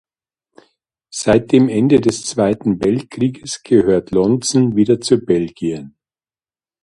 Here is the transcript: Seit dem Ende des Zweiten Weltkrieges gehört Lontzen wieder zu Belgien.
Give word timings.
Seit 1.11 1.51
dem 1.51 1.69
Ende 1.69 2.01
des 2.01 2.25
Zweiten 2.25 2.83
Weltkrieges 2.83 3.61
gehört 3.61 4.09
Lontzen 4.09 4.75
wieder 4.75 4.99
zu 4.99 5.19
Belgien. 5.19 5.95